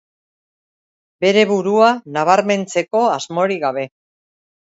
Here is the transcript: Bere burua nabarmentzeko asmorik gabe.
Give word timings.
Bere 1.25 1.43
burua 1.51 1.89
nabarmentzeko 2.17 3.05
asmorik 3.19 3.63
gabe. 3.67 3.85